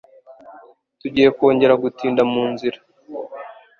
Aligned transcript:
Tugiye 0.99 1.29
kongera 1.37 1.75
gutinda 1.83 2.21
mu 2.31 2.43
nzira. 2.51 2.77